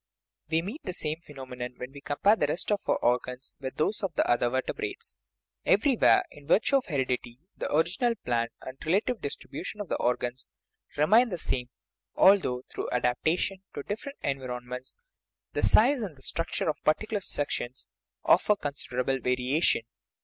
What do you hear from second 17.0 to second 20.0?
sections offer considerable variation.